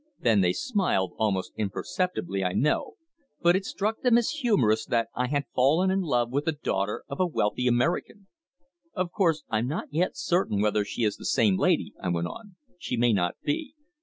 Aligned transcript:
Then 0.19 0.41
they 0.41 0.51
smiled, 0.53 1.13
almost 1.19 1.51
imperceptibly, 1.57 2.43
I 2.43 2.53
know, 2.53 2.95
but 3.39 3.55
it 3.55 3.65
struck 3.65 4.01
them 4.01 4.17
as 4.17 4.31
humorous 4.31 4.83
that 4.87 5.09
I 5.13 5.27
had 5.27 5.45
fallen 5.53 5.91
in 5.91 6.01
love 6.01 6.31
with 6.31 6.45
the 6.45 6.53
daughter 6.53 7.03
of 7.07 7.19
a 7.19 7.27
wealthy 7.27 7.67
American. 7.67 8.25
"Of 8.95 9.11
course 9.11 9.43
I'm 9.51 9.67
not 9.67 9.89
yet 9.93 10.17
certain 10.17 10.59
whether 10.59 10.83
she 10.85 11.03
is 11.03 11.17
the 11.17 11.25
same 11.25 11.55
lady," 11.55 11.93
I 12.01 12.09
went 12.09 12.25
on. 12.25 12.55
"She 12.79 12.97
may 12.97 13.13
not 13.13 13.35
be. 13.43 13.75